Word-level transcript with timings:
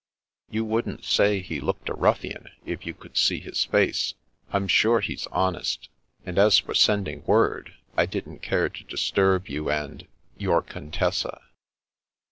"You 0.49 0.65
wouldn't 0.65 1.05
say 1.05 1.41
he 1.41 1.59
looked 1.61 1.87
a 1.87 1.93
ruffian, 1.93 2.49
if 2.65 2.87
you 2.87 2.93
could 2.95 3.15
see 3.17 3.39
his 3.39 3.65
face. 3.65 4.15
I'm 4.51 4.67
sure 4.67 4.99
he's 4.99 5.27
honest. 5.27 5.89
'And 6.25 6.39
as 6.39 6.57
for 6.57 6.73
sending 6.73 7.23
word, 7.25 7.75
I 7.95 8.07
didn't 8.07 8.39
care 8.39 8.67
to 8.69 8.83
disturb 8.83 9.47
you 9.47 9.69
and— 9.69 10.07
your 10.43 10.63
Contessa." 10.63 11.39